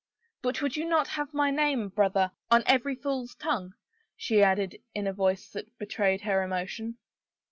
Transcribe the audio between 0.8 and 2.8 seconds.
not have my name, brother, on